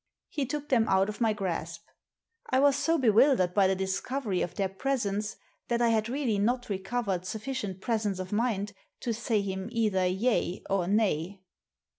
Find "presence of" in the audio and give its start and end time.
7.81-8.31